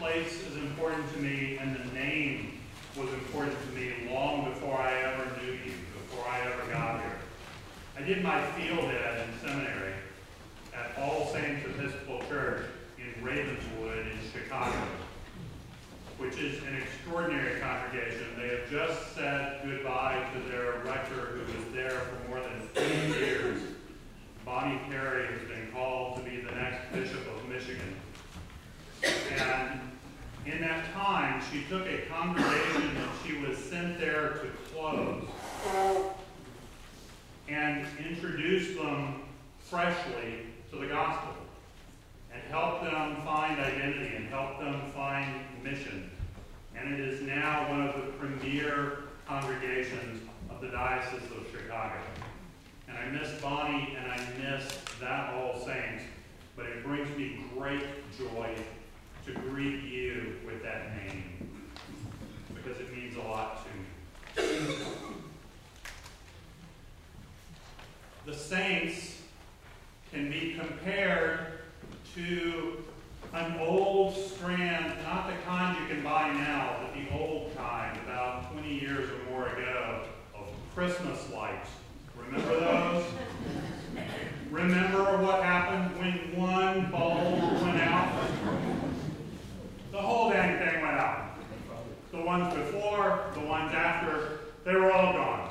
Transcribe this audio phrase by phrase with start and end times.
[0.00, 2.58] place is important to me, and the name
[2.96, 7.18] was important to me long before I ever knew you, before I ever got here.
[7.98, 9.92] I did my field ed in seminary
[10.74, 12.64] at All Saints Episcopal Church
[12.96, 14.78] in Ravenswood in Chicago,
[16.16, 18.26] which is an extraordinary congregation.
[18.38, 23.18] They have just said goodbye to their rector who was there for more than 50
[23.20, 23.60] years.
[24.46, 27.94] Bonnie Perry has been called to be the next Bishop of Michigan.
[29.02, 29.80] And
[30.46, 35.24] in that time, she took a congregation that she was sent there to close
[37.48, 39.22] and introduced them
[39.58, 41.34] freshly to the gospel
[42.32, 45.26] and helped them find identity and helped them find
[45.64, 46.08] mission.
[46.76, 51.96] And it is now one of the premier congregations of the Diocese of Chicago.
[52.88, 56.04] And I miss Bonnie and I miss that All Saints,
[56.56, 57.82] but it brings me great
[58.16, 58.54] joy
[59.26, 61.29] to greet you with that name
[62.62, 63.66] because it means a lot
[64.36, 64.74] to me.
[68.26, 69.22] The saints
[70.12, 71.60] can be compared
[72.14, 72.84] to
[73.32, 78.52] an old strand, not the kind you can buy now, but the old kind, about
[78.52, 80.02] 20 years or more ago,
[80.34, 81.70] of Christmas lights.
[82.16, 83.04] Remember those?
[84.50, 88.12] Remember what happened when one bulb went out?
[89.92, 91.36] The whole dang thing went out.
[92.10, 95.48] The ones before, the ones after, they were all gone.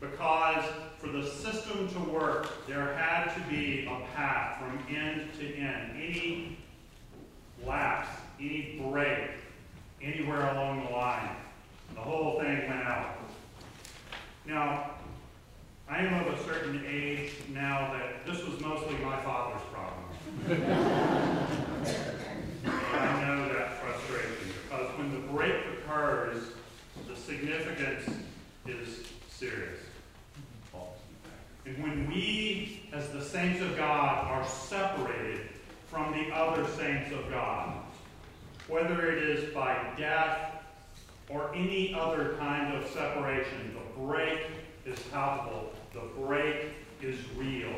[0.00, 0.64] Because
[0.98, 5.92] for the system to work, there had to be a path from end to end.
[5.96, 6.58] Any
[7.66, 8.08] lapse,
[8.38, 9.30] any break,
[10.00, 11.36] anywhere along the line,
[11.94, 13.16] the whole thing went out.
[14.54, 14.90] Now,
[15.88, 20.04] I am of a certain age now that this was mostly my father's problem.
[22.92, 26.40] I know that frustration because when the break occurs,
[27.08, 28.08] the significance
[28.64, 29.80] is serious.
[31.66, 35.48] And when we, as the saints of God, are separated
[35.88, 37.74] from the other saints of God,
[38.68, 40.53] whether it is by death
[41.34, 44.38] or any other kind of separation, the break
[44.86, 46.66] is palpable, the break
[47.02, 47.74] is real.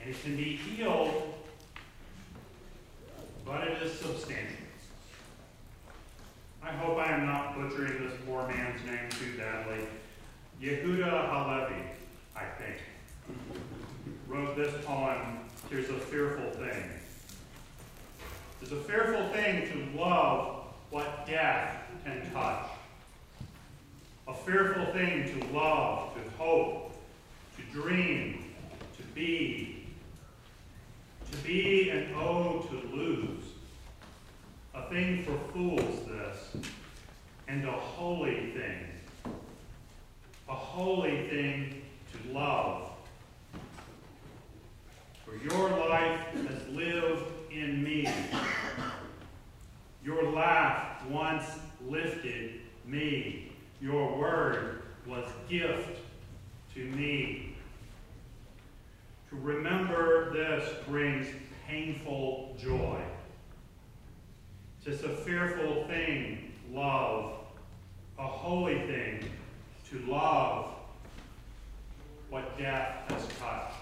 [0.00, 1.32] And it can be healed,
[3.46, 4.56] but it is substantial.
[6.60, 9.86] I hope I am not butchering this poor man's name too badly.
[10.60, 11.82] Yehuda Halevi
[12.34, 12.78] I think,
[14.26, 15.38] wrote this poem,
[15.70, 16.82] Here's a Fearful Thing.
[18.60, 22.66] It's a fearful thing to love what death can touch.
[24.28, 26.94] A fearful thing to love, to hope,
[27.56, 28.44] to dream,
[28.96, 29.86] to be.
[31.30, 33.44] To be and oh, to lose.
[34.74, 36.64] A thing for fools, this,
[37.48, 38.86] and a holy thing.
[40.48, 41.82] A holy thing
[42.12, 42.90] to love.
[45.24, 48.08] For your life has lived in me.
[50.04, 51.44] Your laugh once
[51.88, 53.52] lifted me.
[53.80, 55.98] Your word was gift
[56.74, 57.56] to me.
[59.30, 61.26] To remember this brings
[61.66, 63.00] painful joy.
[64.84, 67.32] Tis a fearful thing, love,
[68.18, 69.24] a holy thing,
[69.90, 70.74] to love
[72.28, 73.76] what death has touched.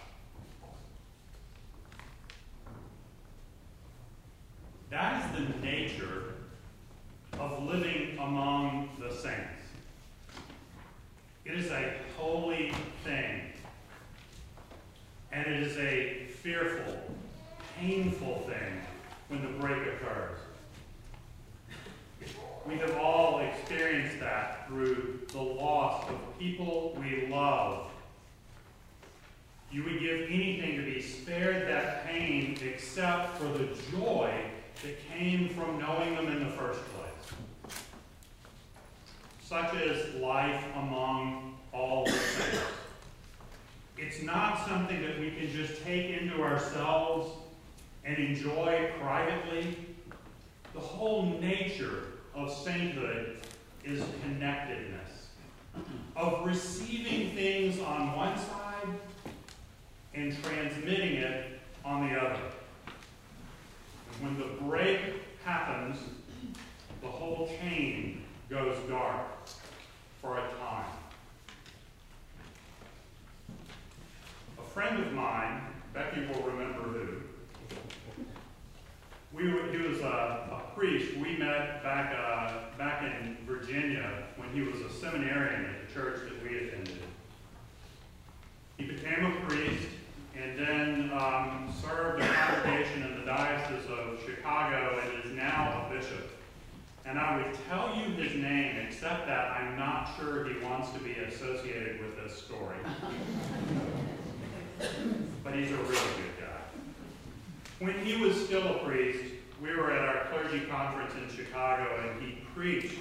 [4.90, 6.34] That is the nature
[7.38, 9.62] of living among the saints.
[11.44, 12.72] It is a holy
[13.04, 13.52] thing.
[15.32, 16.98] And it is a fearful,
[17.78, 18.82] painful thing
[19.28, 20.38] when the break occurs.
[22.66, 27.92] We have all experienced that through the loss of people we love
[29.72, 34.30] you would give anything to be spared that pain except for the joy
[34.82, 37.11] that came from knowing them in the first place.
[39.52, 42.62] Such as life among all the saints.
[43.98, 47.30] It's not something that we can just take into ourselves
[48.02, 49.76] and enjoy privately.
[50.72, 52.04] The whole nature
[52.34, 53.42] of sainthood
[53.84, 55.28] is connectedness,
[56.16, 58.88] of receiving things on one side
[60.14, 62.40] and transmitting it on the other.
[64.22, 65.00] When the break
[65.44, 65.98] happens,
[67.02, 69.48] the whole chain goes dark
[70.20, 70.84] for a time.
[74.58, 75.62] A friend of mine,
[75.94, 77.08] Becky will remember who,
[79.32, 79.62] we were,
[80.82, 85.94] priest we met back, uh, back in Virginia when he was a seminarian at the
[85.94, 86.98] church that we attended.
[88.78, 89.86] He became a priest
[90.36, 95.94] and then um, served a congregation in the Diocese of Chicago and is now a
[95.94, 96.30] bishop.
[97.04, 100.98] And I would tell you his name, except that I'm not sure he wants to
[101.00, 102.76] be associated with this story.
[105.44, 106.60] but he's a really good guy.
[107.78, 109.24] When he was still a priest,
[109.60, 112.98] we were at our clergy conference in Chicago, and he preached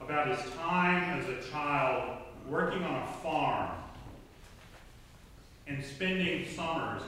[0.00, 2.18] about his time as a child
[2.48, 3.70] working on a farm
[5.66, 7.02] and spending summers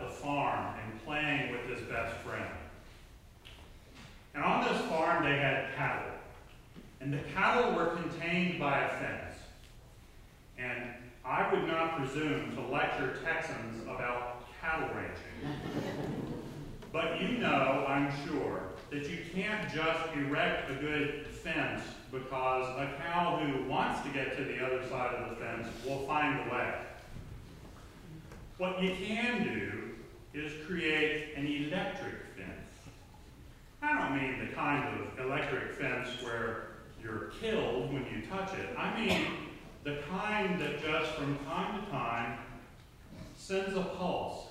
[0.00, 2.50] the farm and playing with his best friend.
[4.34, 6.12] And on this farm, they had cattle.
[7.00, 9.34] And the cattle were contained by a fence.
[10.58, 10.84] And
[11.24, 16.32] I would not presume to lecture Texans about cattle ranching.
[16.92, 21.82] but you know, I'm sure, that you can't just erect a good fence
[22.12, 26.06] because a cow who wants to get to the other side of the fence will
[26.06, 26.74] find a way.
[28.58, 29.85] What you can do
[30.36, 32.68] is create an electric fence.
[33.82, 36.68] I don't mean the kind of electric fence where
[37.02, 38.76] you're killed when you touch it.
[38.76, 39.26] I mean
[39.84, 42.38] the kind that just from time to time
[43.36, 44.46] sends a pulse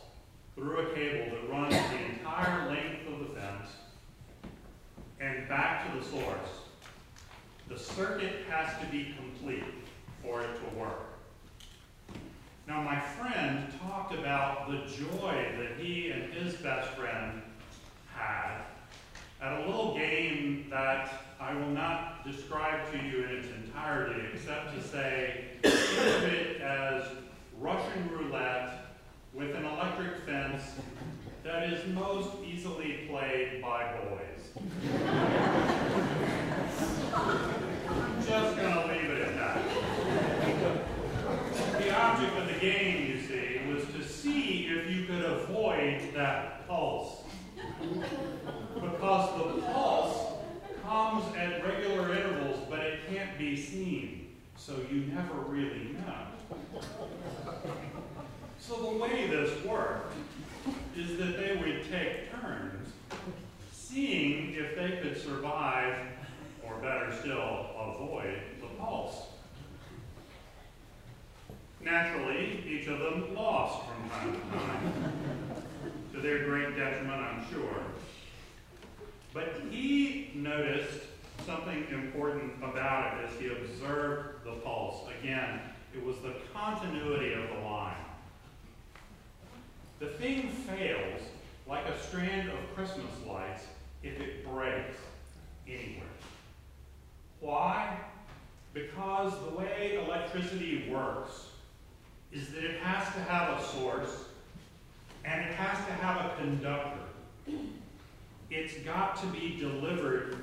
[0.55, 3.69] through a cable that runs the entire length of the fence
[5.19, 6.49] and back to the source.
[7.67, 9.63] The circuit has to be complete
[10.23, 11.15] for it to work.
[12.67, 14.13] Now, my friend talked
[14.67, 17.41] the joy that he and his best friend
[18.13, 18.61] had
[19.41, 24.75] at a little game that I will not describe to you in its entirety, except
[24.75, 27.03] to say, think of it as
[27.59, 28.87] Russian roulette
[29.33, 30.63] with an electric fence
[31.43, 34.49] that is most easily played by boys.
[38.25, 40.85] Just going to leave it at that
[41.85, 45.23] the object of the game, you see, was to see if you could
[46.13, 47.23] that pulse.
[48.75, 50.33] Because the pulse
[50.83, 56.81] comes at regular intervals, but it can't be seen, so you never really know.
[58.59, 60.15] So the way this worked
[60.97, 62.89] is that they would take turns
[63.71, 65.95] seeing if they could survive,
[66.63, 69.27] or better still, avoid the pulse.
[71.81, 75.44] Naturally, each of them lost from time to time,
[76.15, 77.83] to their great detriment, I'm sure.
[79.33, 81.01] But he noticed
[81.45, 85.01] something important about it as he observed the pulse.
[85.19, 85.59] Again,
[85.93, 87.95] it was the continuity of the line.
[89.99, 91.21] The thing fails
[91.67, 93.63] like a strand of Christmas lights
[94.01, 94.95] if it breaks
[95.67, 96.03] anywhere.
[97.41, 97.97] Why?
[98.73, 101.47] Because the way electricity works
[102.31, 104.25] is that it has to have a source
[105.25, 106.99] and it has to have a conductor.
[108.51, 110.37] It's got to be delivered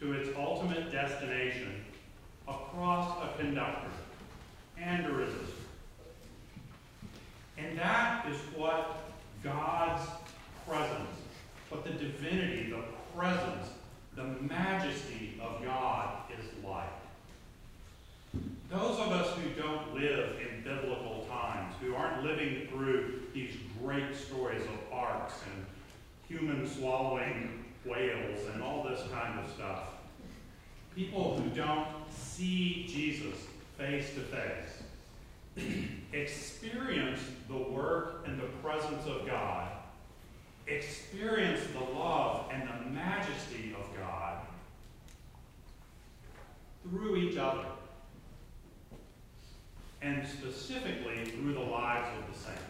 [0.00, 1.84] to its ultimate destination
[2.46, 3.90] across a conductor
[4.76, 5.52] and a resistor.
[7.56, 9.10] And that is what
[9.42, 10.08] God's
[10.66, 11.08] presence,
[11.68, 12.82] what the divinity, the
[13.16, 13.68] presence,
[14.14, 16.88] the majesty of God is like.
[18.70, 23.17] Those of us who don't live in biblical times, who aren't living through
[23.88, 25.64] great stories of arks and
[26.28, 29.84] human swallowing whales and all this kind of stuff,
[30.94, 33.46] people who don't see Jesus
[33.78, 35.64] face to face,
[36.12, 39.70] experience the work and the presence of God,
[40.66, 44.36] experience the love and the majesty of God
[46.82, 47.64] through each other
[50.02, 52.62] and specifically through the lives of the saints.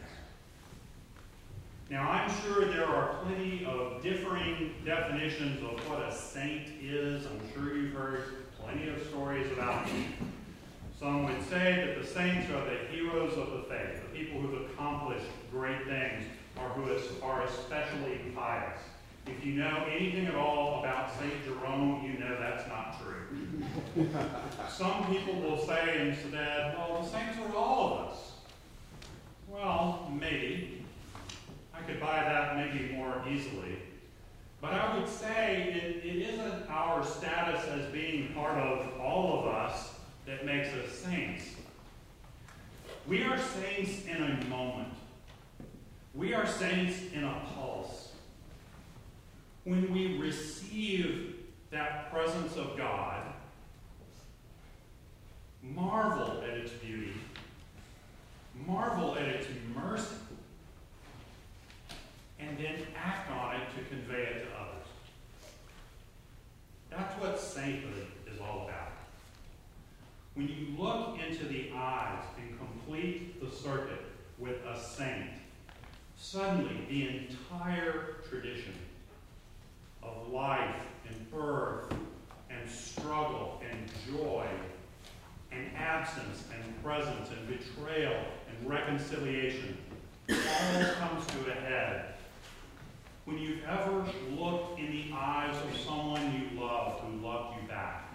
[1.90, 7.26] Now, I'm sure there are plenty of differing definitions of what a saint is.
[7.26, 8.24] I'm sure you've heard
[8.58, 10.04] plenty of stories about them.
[10.98, 14.70] Some would say that the saints are the heroes of the faith, the people who've
[14.70, 16.24] accomplished great things,
[16.56, 16.90] or who
[17.22, 18.80] are especially pious.
[19.26, 21.44] If you know anything at all about St.
[21.44, 24.08] Jerome, you know that's not true.
[24.70, 28.32] Some people will say instead, well, the saints are all of us.
[29.48, 30.77] Well, maybe.
[31.88, 33.78] Could buy that maybe more easily.
[34.60, 39.46] But I would say it, it isn't our status as being part of all of
[39.54, 39.94] us
[40.26, 41.44] that makes us saints.
[43.06, 44.92] We are saints in a moment.
[46.14, 48.12] We are saints in a pulse.
[49.64, 51.36] when we receive
[51.70, 53.22] that presence of God,
[55.62, 57.12] marvel at its beauty,
[58.66, 60.14] marvel at its mercy,
[62.48, 64.86] and then act on it to convey it to others.
[66.90, 68.92] That's what sainthood is all about.
[70.34, 74.02] When you look into the eyes and complete the circuit
[74.38, 75.30] with a saint,
[76.16, 78.72] suddenly the entire tradition
[80.02, 80.76] of life
[81.06, 81.92] and birth
[82.48, 84.46] and struggle and joy
[85.52, 89.76] and absence and presence and betrayal and reconciliation
[90.30, 92.14] all comes to a head.
[93.28, 94.06] When you've ever
[94.38, 98.10] looked in the eyes of someone you love who loved you back,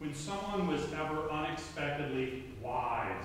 [0.00, 3.24] when someone was ever unexpectedly wise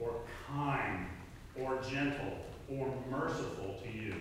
[0.00, 0.16] or
[0.48, 1.06] kind
[1.54, 4.16] or gentle or merciful to you,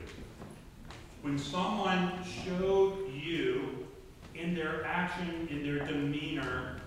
[1.24, 3.88] when someone showed you
[4.35, 6.81] in their action, in their demeanor,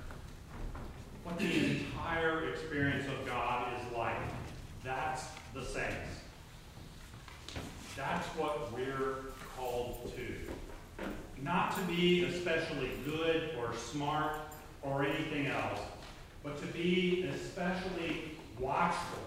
[1.24, 4.14] what the entire experience of God is like,
[4.84, 6.17] that's the saints.
[7.98, 9.16] That's what we're
[9.56, 11.04] called to.
[11.42, 14.36] Not to be especially good or smart
[14.82, 15.80] or anything else,
[16.44, 19.18] but to be especially watchful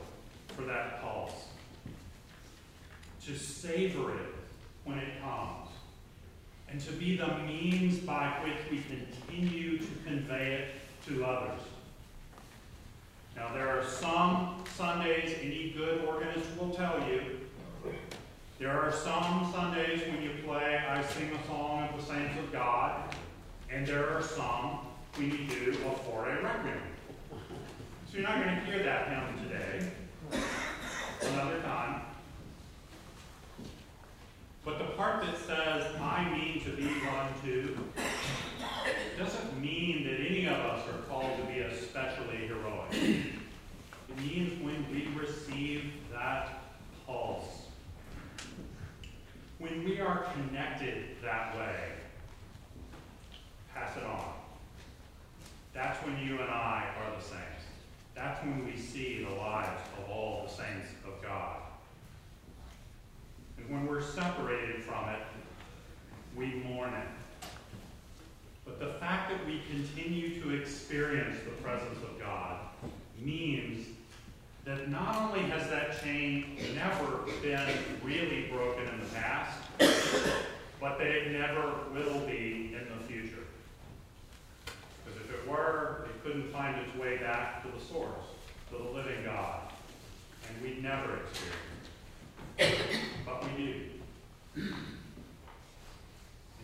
[0.56, 1.34] for that pulse.
[3.26, 4.36] To savor it
[4.86, 5.68] when it comes,
[6.70, 11.60] and to be the means by which we continue to convey it to others.
[13.36, 17.42] Now, there are some Sundays, any good organist will tell you,
[18.62, 22.52] there are some Sundays when you play I Sing a Song of the Saints of
[22.52, 23.16] God,
[23.72, 24.82] and there are some
[25.16, 26.78] when you do a Fauré requiem.
[27.32, 29.92] So you're not going to hear that hymn today.
[31.34, 32.02] Another time.
[34.64, 37.76] But the part that says, I mean to be one too,
[39.18, 42.94] doesn't mean that any of us are called to be especially heroic.
[42.94, 46.62] It means when we receive that
[47.08, 47.62] pulse,
[49.62, 51.76] when we are connected that way,
[53.72, 54.34] pass it on.
[55.74, 57.64] That's when you and I are the saints.
[58.16, 61.58] That's when we see the lives of all the saints of God.
[63.58, 65.22] And when we're separated from it,
[66.36, 67.48] we mourn it.
[68.66, 72.60] But the fact that we continue to experience the presence of God
[73.20, 73.88] means
[74.66, 77.68] that not only has that chain never been
[78.04, 79.58] really broken in the past,
[80.80, 83.44] but that it never will be in the future.
[85.04, 88.26] Because if it were, it couldn't find its way back to the source,
[88.70, 89.62] to the living God.
[90.48, 91.58] And we'd never experience
[92.58, 93.00] it.
[93.26, 94.64] But we do.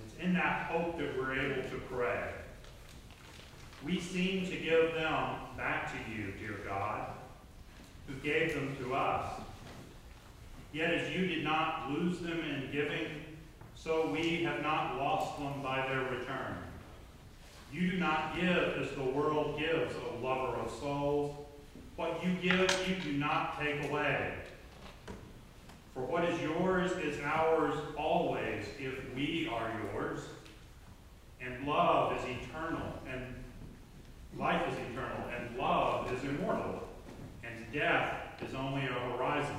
[0.05, 2.31] It's in that hope that we're able to pray.
[3.85, 7.07] We seem to give them back to you, dear God
[8.07, 9.41] who gave them to us.
[10.73, 13.07] Yet as you did not lose them in giving,
[13.75, 15.86] so we have not lost them by.
[17.71, 21.35] You do not give as the world gives, O lover of souls.
[21.95, 24.33] What you give, you do not take away.
[25.93, 30.19] For what is yours is ours always if we are yours.
[31.41, 33.21] And love is eternal, and
[34.37, 36.87] life is eternal, and love is immortal
[37.57, 38.13] and death
[38.47, 39.55] is only a horizon.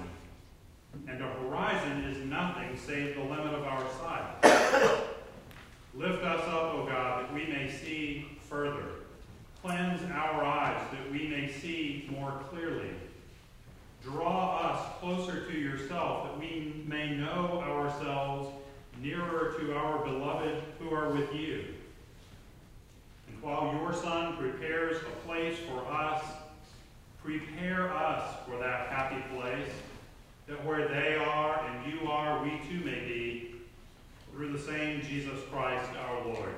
[1.07, 5.03] And a horizon is nothing save the limit of our sight.
[5.95, 8.85] Lift us up, O God, that we may see further.
[9.63, 12.91] Cleanse our eyes that we may see more clearly.
[14.03, 18.49] Draw us closer to yourself that we may know ourselves
[19.01, 21.65] nearer to our beloved who are with you.
[23.29, 26.23] And while your Son prepares a place for us,
[27.29, 29.71] Prepare us for that happy place,
[30.47, 33.55] that where they are and you are, we too may be,
[34.33, 36.55] through the same Jesus Christ our Lord.